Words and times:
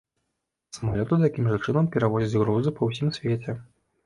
Самалёты 0.77 1.19
такім 1.25 1.45
жа 1.51 1.59
чынам 1.67 1.91
перавозяць 1.97 2.39
грузы 2.45 2.75
па 2.81 2.89
ўсім 2.89 3.13
свеце. 3.21 3.57